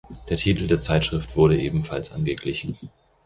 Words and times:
Der 0.29 0.37
Titel 0.37 0.65
der 0.65 0.79
Zeitschrift 0.79 1.35
wurde 1.37 1.59
ebenfalls 1.61 2.11
angeglichen. 2.11 2.75